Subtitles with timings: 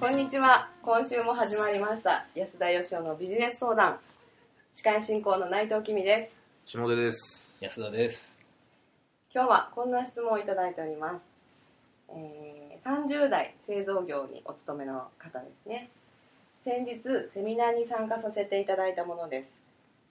[0.00, 0.70] こんにちは。
[0.82, 2.26] 今週も始まりました。
[2.34, 3.98] 安田義雄のビジネス相談。
[4.74, 6.30] 司会進行の内藤君で
[6.64, 6.72] す。
[6.72, 7.18] 下出です
[7.60, 8.34] 安田です
[9.32, 11.22] 今日はこんな質問をいただいております。
[12.08, 15.90] えー30代製造業にお勤めの方ですね。
[16.62, 19.50] 先日セミナーに参加させていただいたものです。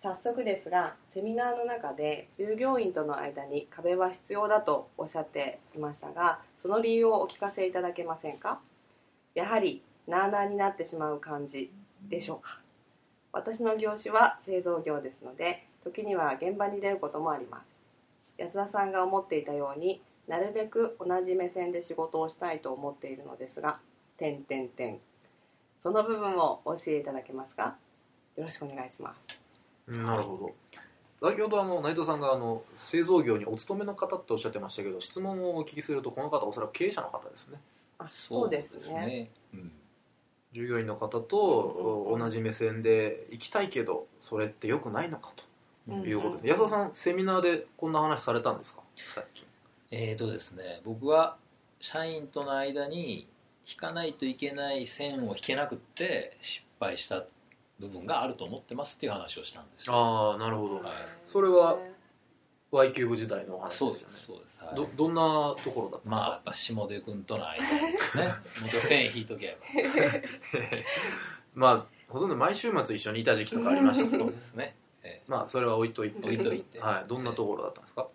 [0.03, 8.59] 早速ですが、セミナーの中で従業員との間に壁は必要だとおっしゃっていましたが、その理由をお聞かせいただけませんか？
[9.35, 11.71] やはりなあなあになってしまう感じ
[12.09, 12.59] でしょうか。
[13.31, 17.77] 私の業種は製造業ですので時には現場に出ることもあります。
[18.37, 23.79] 安田さんが思っていたようになるべく同じ目線で仕事をしたいと思っているのですが
[24.17, 24.99] 点点点
[25.81, 27.75] その部分をお教えいただけますか？
[28.35, 29.39] よろしくお願いします。
[29.87, 31.27] うんなるほど。
[31.29, 37.59] 先ほどあの内藤さんがあの製造業にお勤めの方っておっしゃってましたけど質問をお聞きするとこの方おそらく経営者の方ですね。
[37.97, 39.29] あそうですね。
[39.53, 39.71] うん、
[40.53, 45.43] 従業員の方と同じ目線で行きたいけどそれって良くないのかと。
[45.87, 46.01] うん。
[46.03, 48.81] いうことですね、安田さんセミナーでこんな話されたんですか？
[49.15, 49.47] 最近。
[49.91, 51.37] えーとですね僕は
[51.79, 53.27] 社員との間に
[53.67, 57.23] 引かないといけない線を引けなくって失敗した
[57.79, 59.93] 部分があると思ってますっていう話をしたんですよ。
[59.95, 60.75] ああなるほど。
[60.75, 60.83] はい
[61.25, 61.77] それは
[62.71, 63.75] Y キューブ時代のお話ね。
[63.77, 64.75] そうですそうです、はい。
[64.75, 68.27] どどんなところだったまあやっぱ下出君との間にですね。
[68.61, 69.65] もうちょっと線引いとけば。
[71.55, 74.25] まあほとんど毎週末一緒にいた時期とかありましたけど。
[74.25, 76.19] そうですね、えまあそれは置いといて。
[76.19, 76.79] 置いといて。
[76.79, 78.07] はい、どんなところだったんですか、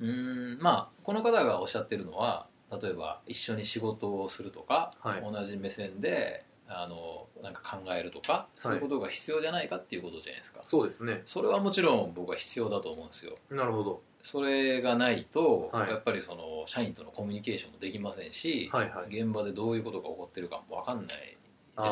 [0.00, 0.62] ーうーん。
[0.62, 2.46] まあこの方がおっしゃってるのは
[2.82, 5.22] 例えば一緒に仕事をするとか、はい。
[5.22, 11.22] 同じ目線であのなんか考えるとかそういうことが必要じゃないかっていうことじゃないですか、そうですね。
[11.24, 13.34] それはもちろん僕は必要だと思うんですよ。
[13.50, 14.02] なるほど。
[14.22, 15.90] それがないと、はい。
[15.90, 19.20] やっぱりその社員とのコミュニケーションもできませんし、はいはい。
[19.20, 21.36] 現場でどういうことが起こってるかも分かんないで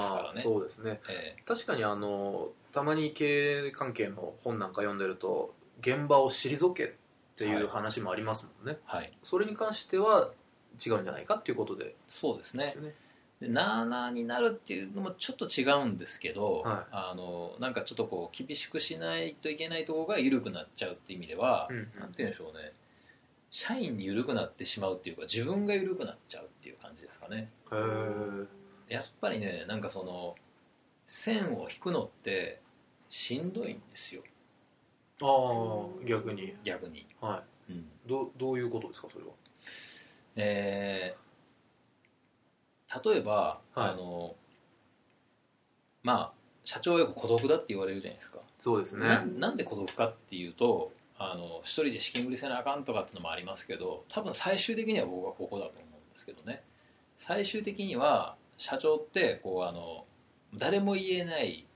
[0.01, 0.43] すからね。
[0.43, 1.01] そうですね。
[1.09, 6.89] え確かにあのたまに経営関係の本なんか読んでると現場を退けっ
[7.37, 9.13] ていう話もありますもんね、ーはい。
[9.23, 10.31] それに関しては
[10.85, 11.95] 違うんじゃないかっていうことで。
[12.07, 12.73] そうですね。
[12.73, 12.95] すよね
[13.41, 16.85] でなあなあになるっていうのもちょっと違うんですけど、はい。
[16.91, 22.73] あのなんかちょっとこう厳しくしないといけないところが緩くなっちゃうっていう意味では、うんなんて言うんでしょうね。
[23.51, 27.51] 社員に緩くなってしまうっていうか自分が緩くなっちゃうっていう感じですかね。
[27.73, 27.77] へ
[28.89, 30.35] えやっぱりねなんかその
[31.05, 32.61] 線を引くのって
[33.11, 34.23] しんどいんですよ。
[35.23, 36.55] ああ逆に。
[36.65, 37.77] 逆に、はうん。
[37.77, 39.31] いどどういうことですかそれは？
[40.37, 41.26] えー
[43.05, 43.91] 例えば、はい。
[43.91, 44.35] あの
[46.03, 46.33] まあ
[46.65, 48.39] 社長はよく孤独だって言われるじゃないですか。
[48.59, 49.07] そうですね。
[49.07, 56.63] ななんで孤独かっていうとあの一人で資金繰りせなあかんとかっていうのもありますけど多分最終的には僕はここだと思うんですけどね。
[57.17, 60.05] 最終的には社長ってこうあの
[60.55, 61.67] 誰も言えない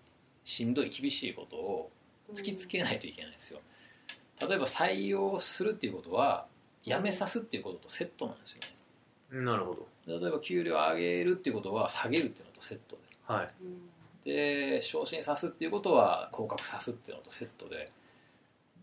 [0.45, 1.91] しんどい厳しいことを
[2.35, 3.61] 突きつけないといけないんですよ。
[4.41, 6.47] 例えば採用するっていうことは
[6.83, 8.59] 辞めさすっていうこととセットなんですよ
[9.33, 9.45] ね。
[9.45, 9.87] なるほど
[10.19, 13.03] 例えば給料上げるっていうことは下げるっていうのとセットで。
[13.26, 13.50] はい。
[14.25, 17.91] で昇進さすっていうことは降格さすっていうのとセットで。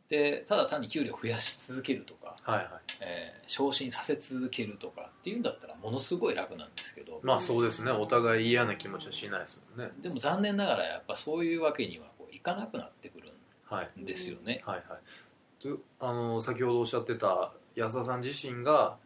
[0.10, 2.68] でただ単に給料を増やし続けるとか、はいはい。
[3.02, 7.92] えー昇進させ続けるとかっていうんだったらものすごい楽なんですけど、まあそうですね。
[7.92, 9.92] お互い嫌な気持ちはしないですもんね。
[10.02, 13.32] でも残念ながらやっぱそういうわけにはこういかなくなってくる
[13.66, 14.62] はいんですよね。
[14.66, 14.76] はい。
[14.78, 15.00] はい
[15.60, 18.98] とあの先ほどおっしゃってた安田さん自身が、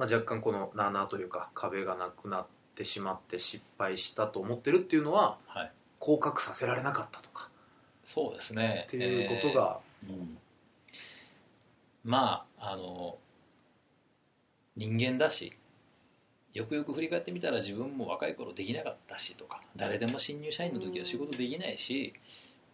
[0.00, 7.50] まあ、若干このなあなあというか壁がなくなってしまって失敗したと思ってるっていうのははい、降格させられなかったとか。
[8.06, 8.86] そうですね。
[8.88, 9.78] っていうことが、
[10.08, 10.38] えーうん。
[12.02, 13.18] まああの
[14.74, 15.52] 人間だし
[16.54, 22.14] よくよく振り返ってみたら自分も若い頃できなかったしとか誰でも新入社員の時は仕事できないし、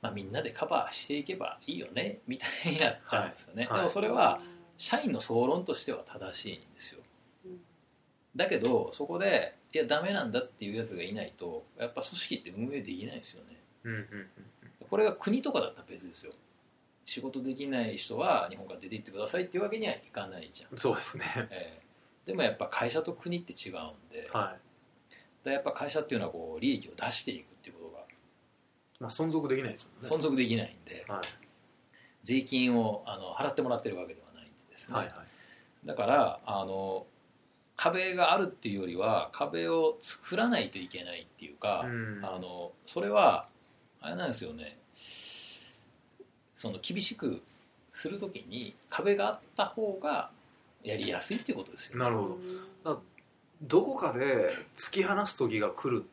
[0.00, 3.72] まあ、みんなでカバーしていけばいいよねみたいになっちゃうんですよね、はい。
[3.72, 3.80] はい。
[3.80, 4.40] でもそれは
[4.78, 7.00] 社員の総論としては正しいんですよ
[8.36, 13.56] だけどそこでいやダメなんだっていうやつがいないとやっぱ組織って運営できないですよね。
[13.84, 14.28] うんうんうん
[14.88, 16.32] これが国とかだったら別ですよ。
[17.04, 21.24] 仕事できない人は日本から出て行ってくださいっていうわけにはいかないじゃん、うんそうですね。
[21.50, 22.30] ええ。
[22.30, 24.56] でもやっぱ会社と国って違うんで、は
[25.44, 28.00] らやっぱ会社っていうのはこう利益を出していくっていうことが。
[28.00, 28.04] い、
[29.00, 30.16] まあ、存続できないですもんね。
[30.16, 31.20] 存続できないんで、はい。
[32.22, 35.86] 税金をあの払ってもらってるわけではないんでですね、はいはい。
[35.86, 37.06] だからあの
[37.76, 42.20] 壁があるっていうよりは壁を作らないといけないっていうか、うん。
[42.24, 43.48] あのそれは
[44.00, 44.78] あれなんですよね。
[46.56, 47.42] その厳しく
[47.92, 50.30] するときに壁があった方が
[50.82, 52.38] やりやすいっていうことですよ、なるほ
[52.84, 53.02] ど。
[53.62, 56.04] どこかで突き放す時が来る。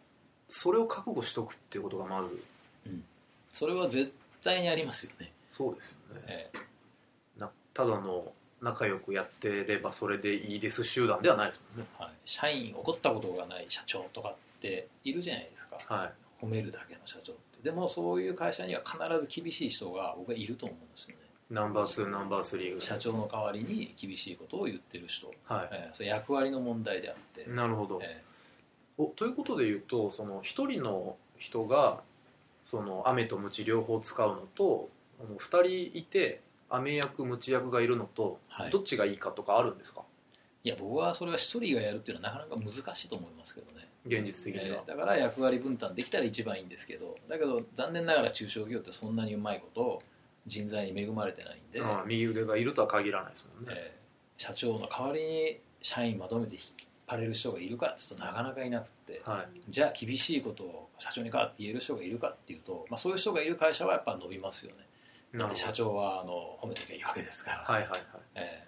[0.50, 2.42] それを覚悟しとくっていうことがまず。
[3.54, 4.12] それは絶
[4.44, 6.22] 対にありますよね、そうですよね。
[6.28, 6.52] え
[7.38, 8.34] なただの
[8.64, 11.90] 仲良くやってればそれでいいです集団ではないですもんね。
[12.00, 15.78] ーはい、社員怒ったことがない社長とかっているじゃないですか。
[15.86, 16.46] はい。
[16.46, 17.62] 褒めるだけの社長って。
[17.62, 21.24] でもそういう会社には必ず厳しい人が僕はいると思うんですよね。
[21.50, 28.24] ナンバー2ナンバー3社長の代わりに厳しいことを言ってる人、はえーそれ役割の問題であって、いなるほど、え
[28.98, 32.02] おということで言うとその一人の人が
[32.64, 34.90] その雨と鞭両方使うのと
[35.20, 35.62] あの二
[35.92, 36.42] 人いて
[36.76, 40.02] 雨役鞭役がいるのと、はいどっちがいいかとかあるんですか
[40.64, 50.02] いや僕はそれは一人がやるっていうのはなかなか難しいと思いますけどね現実的にはえ、ーだから役割分担できたら一番いいんですけどだけど残念ながら中小企業ってそんなにうまいこと
[50.46, 54.04] 人材に恵まれてないんで、ああ右腕がいるとは限らないですもんね、えー
[54.38, 56.64] 社長の代わりに社員まとめて引っ
[57.08, 64.78] 張れる人がいるかって言うとなかなかいなくてはいじゃあ厳しいことを社長に代わって言える人がいるかっていうと、まあ、そういう人がいる会社はやっぱ伸びますよね
[65.36, 68.00] だって社長はあの褒めときゃいいわけですから、はいはいはい。
[68.36, 68.64] え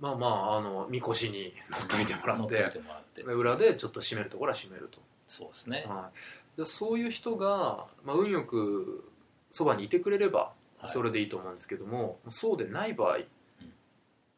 [0.00, 3.22] まあまああのみこしに乗っといていてもらって。
[3.22, 4.98] 裏でちょっと締めるところは締めると、
[5.28, 6.10] そうですね、は
[6.56, 9.12] い、でそういう人が、まあ、運よく
[9.50, 10.90] そばにいてくれればはい。
[10.90, 13.18] それでいいと思うんですけども、そうでない場合、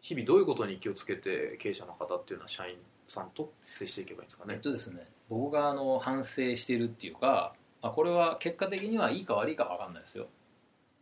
[0.03, 2.77] 日々どういうことに気をつけて経営者の方っていうのは社員
[3.09, 10.27] さんと接していけばいいんですかえっね、とですね僕があの反省しているっていうか、まあ、これは結果的にはいいか悪いか分かんないですよ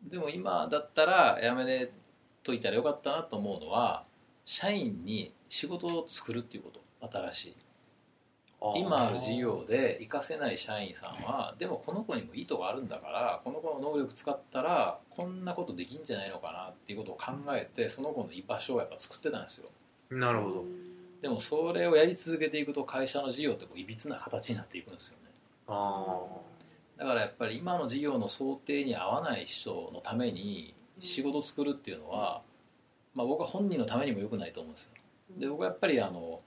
[0.04, 1.90] でも今だったらやめ
[2.43, 4.04] といたらよかったなと思うのは
[4.44, 6.82] 社員に仕事を作るっていうこと。
[7.10, 7.56] 新しい。
[8.76, 19.69] 今ある事業で活かせない社員さんはでもこの子にもいいとこあるんだからこの子の能力使ったらこんなことできんじゃないのかなっていうことを考えてその子の居場所をやっぱ作ってたんですよ。
[20.10, 20.64] なるほど。
[21.22, 25.31] でもそれをやり続けていくと会社の事業ってこういびつな形になっていくんですよね。
[25.66, 26.16] あ
[26.99, 32.43] だからやっぱり今の事業の想定に合わない人のために仕事を作るっていうのは、
[33.15, 34.91] まあ、僕は本人のためにも良くないと思うんですよ。
[35.39, 36.41] で僕はやっぱりあの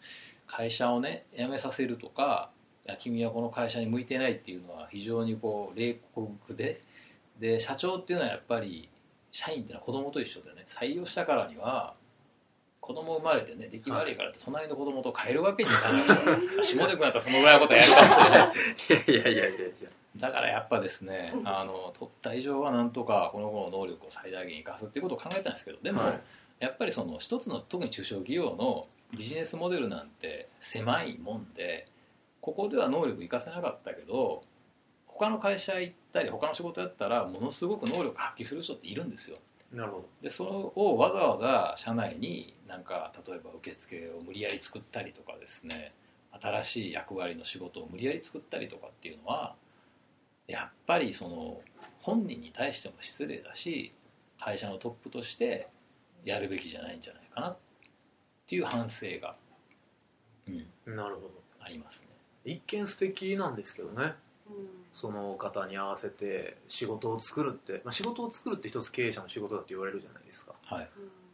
[0.48, 2.52] 会社をね辞めさせるとか
[2.86, 6.82] いや君はこの会社に向いてないっていうのは非常にこう冷酷で
[7.40, 8.90] で社長っていうのはやっぱり
[9.32, 10.64] 社員っていうのは子供と一緒でね。
[10.68, 11.96] 採用したからには
[12.80, 16.02] 子供生まれてね出来悪いからって隣の子供と変えるわけにいかない。
[16.04, 16.14] か
[16.58, 26.22] ら下出君だったらそのぐらいのことはやるかもしれないですけどいやいやいやいやいやだからやっぱですねあの取った以上はなんとかこの子の能力を最大限生かすっていうことを考えたんですけどでも、はい。
[26.60, 31.88] やっぱりその一つの特に中小企業のビジネスモデルなんて狭いもんで
[32.42, 34.42] ここでは能力生かせなかったけど
[35.08, 39.38] 他の会社行ったり他の仕事やったらものすごく能力発揮する人っているんですよ。
[39.72, 45.92] なるほでそれをわざわざ社内になんか例えば受付を無理やり作ったりとかですね
[46.40, 49.56] 新しい役割の仕事を無理やり作ったりとかっていうのは
[50.48, 51.62] やっぱりその
[52.02, 53.94] 本人に対しても失礼だし
[54.40, 55.68] 会社のトップとして
[56.24, 57.58] やるべきじゃないんじゃないかなっ
[58.48, 59.36] ていう反省が、
[60.48, 61.46] うん、どなるほど。
[61.60, 62.08] ありますね。
[62.46, 64.14] 一見素敵なんですけどね。
[64.94, 70.54] その方に合わせて仕事を作るって、まあ、仕事を作るって一つ経営者の仕事だって言われるじゃないですか。
[70.64, 70.90] はい、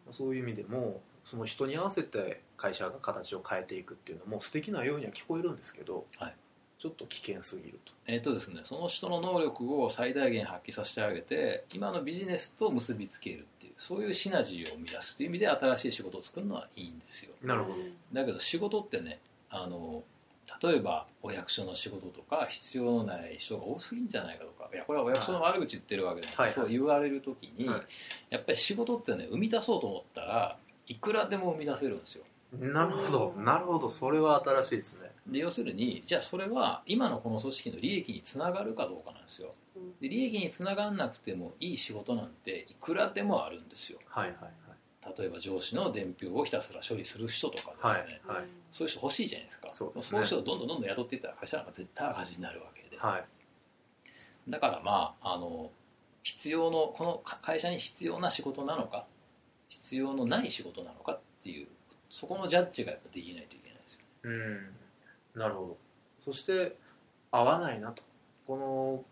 [0.10, 6.34] そういう意味でもその人に合わせて会社が形を変えていくっていうのも素敵なようには聞こえるんですけど、はい
[6.82, 7.94] ちょっと危険すぎると。
[8.08, 17.34] えっ、とですねその人の能力を最大限発揮させてあげて今のビジネスと結びつけるっていうそういうシナジーを生み出すという意味で新しい仕事を作るのはいいんですよ。
[17.44, 17.76] なるほど。
[18.12, 19.20] だけど仕事ってね
[19.52, 20.02] あの
[20.64, 26.52] 例えばお役所の仕事とか必要のない人が多すぎんじゃないかとかいやこれはお役所の悪口言ってるわけじゃなくて、はい。
[26.52, 27.82] そう言われる時に、はい。
[28.32, 30.58] やっぱり仕事ってね生み出そうと思ったら
[30.88, 32.24] いくらでも生み出せるんですよ。
[32.60, 33.34] なるほど。
[33.38, 33.88] なるほど。
[33.88, 39.54] それは新しいですねで要するにじゃあそれは今のこの組織の利益につながるかどうかなんですよ。
[40.00, 44.00] で利益につながんなくてもいい仕事なんていくらでもあるんですよ。
[44.08, 44.38] はいはい
[45.18, 48.46] 例えば上司の伝票をひたすら処理する人とかですね、はいはい。
[48.72, 49.72] そういう人欲しいじゃないですか。
[49.74, 50.20] そうですね。
[50.20, 53.26] いう人をどんどんどんどん雇っていったら会社なんか絶対赤字になるわけで、はい。
[54.48, 55.72] だからまああの
[56.22, 59.08] 必要のこの会社に必要な仕事なのか
[59.70, 61.68] 必要のない仕事なのかっていう
[62.12, 64.00] そこのジャッジがやっぱできないといけないですよ。
[64.24, 64.76] うん
[65.36, 65.78] なるほど。
[66.20, 66.78] そして
[67.32, 68.04] 合わないなと。
[68.48, 69.04] この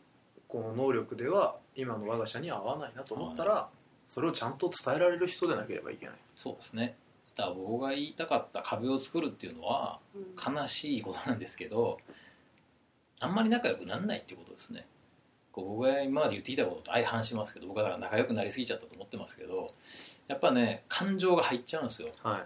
[0.47, 3.69] この能力では今の我が社には合わないなと思ったら
[4.07, 6.15] それをちゃんと伝えられる人でなければいけない。
[6.35, 6.95] そうですね。
[7.35, 9.99] だから僕が言いたかった壁を作るっていうのは
[10.45, 11.99] 悲しいことなんですけど
[13.21, 14.85] あんまり仲良くならないっていうことですね。
[15.51, 19.71] こう僕が今まで言ってきたことと相反しますけど僕はだから仲良くなりすぎちゃったと思ってますけど
[20.27, 22.09] やっぱね感情が入っちゃうんですよ。
[22.23, 22.43] はうん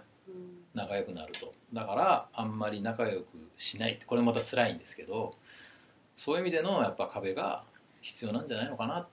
[0.74, 1.52] 仲良くなると。
[1.72, 3.26] だからあんまり仲良く
[3.56, 3.94] しない。
[3.94, 5.32] ってこれまた辛いんですけど
[6.16, 7.64] そういう意味でのやっぱ壁が
[8.00, 9.06] 必要なんじゃないのかな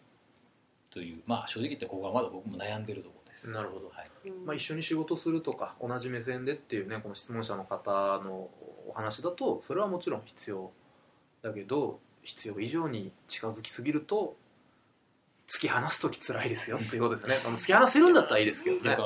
[0.91, 1.21] という。
[1.25, 3.49] まあ正直言ってここはまだ僕も悩んでるところです。
[3.49, 3.89] なるほど。
[3.89, 4.45] はい、うん。
[4.45, 7.91] まあ、一緒に仕事するとか同じ目線でっていうねこの質問者の方
[8.23, 8.49] の
[8.87, 10.71] お話だとそれはもちろん必要
[11.41, 14.35] だけど必要以上に近づきすぎると
[15.47, 17.41] 突き放す時辛いですよっていうことですよね。
[17.45, 18.97] あの突き放せるんだったらいいですけどね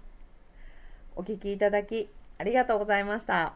[1.16, 3.54] お聞きいただきありがとうございました。